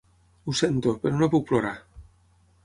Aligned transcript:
Ho 0.45 0.53
sento, 0.61 0.93
però 1.03 1.19
no 1.19 1.29
puc 1.35 1.47
plorar. 1.53 1.75